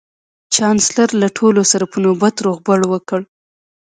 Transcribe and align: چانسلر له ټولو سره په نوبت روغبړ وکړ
چانسلر 0.55 1.09
له 1.21 1.27
ټولو 1.37 1.61
سره 1.71 1.85
په 1.91 1.97
نوبت 2.05 2.35
روغبړ 2.45 2.79
وکړ 2.91 3.19